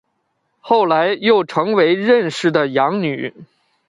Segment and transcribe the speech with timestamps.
[0.59, 3.31] 后来又成为任氏的养女。